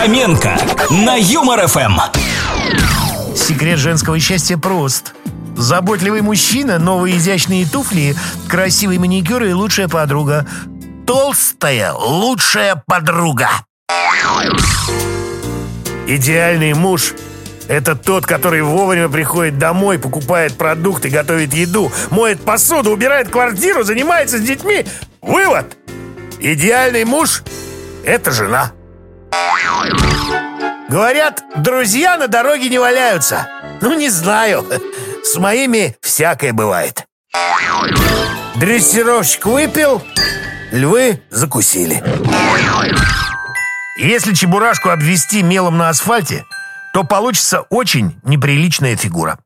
[0.00, 0.56] Фоменко
[1.04, 1.98] на Юмор ФМ.
[3.36, 5.12] Секрет женского счастья прост.
[5.58, 8.16] Заботливый мужчина, новые изящные туфли,
[8.48, 10.46] красивый маникюр и лучшая подруга.
[11.06, 13.50] Толстая лучшая подруга.
[16.06, 17.12] Идеальный муж–
[17.68, 24.38] это тот, который вовремя приходит домой, покупает продукты, готовит еду, моет посуду, убирает квартиру, занимается
[24.38, 24.86] с детьми.
[25.20, 25.76] Вывод!
[26.38, 27.42] Идеальный муж–
[28.06, 28.72] это жена.
[30.88, 33.48] Говорят, друзья на дороге не валяются.
[33.80, 34.66] Ну, не знаю.
[35.22, 37.06] С моими всякое бывает.
[38.56, 40.02] Дрессировщик выпил,
[40.72, 42.02] львы закусили.
[43.96, 46.44] Если чебурашку обвести мелом на асфальте,
[46.92, 49.38] то получится очень неприличная фигура.